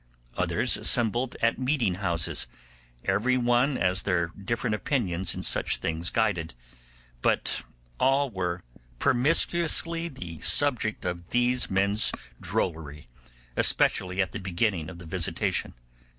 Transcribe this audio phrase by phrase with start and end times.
[0.35, 2.47] Others assembled at meeting houses,
[3.05, 6.55] every one as their different opinions in such things guided,
[7.21, 7.61] but
[7.99, 8.63] all were
[8.97, 12.11] promiscuously the subject of these men's
[12.41, 13.09] drollery,
[13.55, 15.75] especially at the beginning of the visitation.